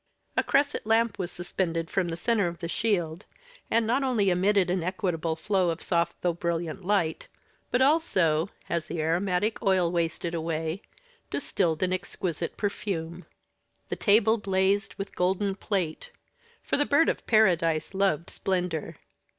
A 0.35 0.41
cresset 0.41 0.83
lamp 0.87 1.19
was 1.19 1.29
suspended 1.31 1.91
from 1.91 2.07
the 2.09 2.17
centre 2.17 2.47
of 2.47 2.57
the 2.57 2.67
shield, 2.67 3.25
and 3.69 3.85
not 3.85 4.01
only 4.01 4.31
emitted 4.31 4.71
an 4.71 4.81
equable 4.81 5.35
flow 5.35 5.69
of 5.69 5.79
soft 5.83 6.15
though 6.21 6.33
brilliant 6.33 6.83
light, 6.83 7.27
but 7.69 7.83
also, 7.83 8.49
as 8.67 8.87
the 8.87 8.99
aromatic 8.99 9.61
oil 9.61 9.91
wasted 9.91 10.33
away, 10.33 10.81
distilled 11.29 11.83
an 11.83 11.93
exquisite 11.93 12.57
perfume. 12.57 13.25
The 13.89 13.95
table 13.95 14.39
blazed 14.39 14.95
with 14.95 15.15
golden 15.15 15.53
plate, 15.53 16.09
for 16.63 16.77
the 16.77 16.85
Bird 16.87 17.07
of 17.07 17.27
Paradise 17.27 17.93
loved 17.93 18.31
splendor. 18.31 18.97